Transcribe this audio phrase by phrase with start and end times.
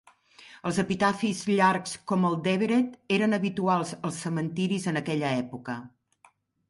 [0.69, 5.77] Els epitafis llargs com el d"Everett eren habituals als cementeris en aquella època.